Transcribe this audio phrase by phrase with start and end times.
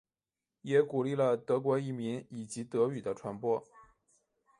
[0.63, 3.63] 也鼓励了德国移民以及德语的传播。